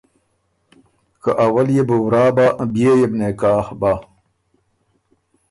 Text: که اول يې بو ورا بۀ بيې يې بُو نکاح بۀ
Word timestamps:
که 1.21 1.31
اول 1.45 1.67
يې 1.75 1.83
بو 1.87 1.97
ورا 2.05 2.25
بۀ 2.35 2.47
بيې 2.73 2.93
يې 2.99 3.07
بُو 3.11 3.17
نکاح 3.21 3.65
بۀ 3.79 3.93